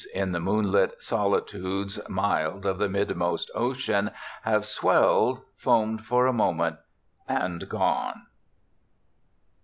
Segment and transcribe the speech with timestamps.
[0.15, 4.09] In the moonlit solitudes mild Of the midmost ocean,
[4.41, 6.77] have swelled, Foam'd for a moment,
[7.27, 8.23] and gone.